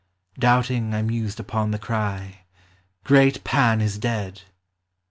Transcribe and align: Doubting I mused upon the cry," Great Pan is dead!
Doubting 0.39 0.95
I 0.95 1.03
mused 1.03 1.39
upon 1.39 1.69
the 1.69 1.77
cry," 1.77 2.45
Great 3.03 3.43
Pan 3.43 3.81
is 3.81 3.99
dead! 3.99 4.41